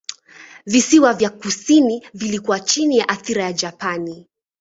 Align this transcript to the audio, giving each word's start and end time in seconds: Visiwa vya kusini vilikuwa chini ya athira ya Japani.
Visiwa 0.65 1.13
vya 1.13 1.29
kusini 1.29 2.03
vilikuwa 2.13 2.59
chini 2.59 2.97
ya 2.97 3.09
athira 3.09 3.43
ya 3.43 3.53
Japani. 3.53 4.27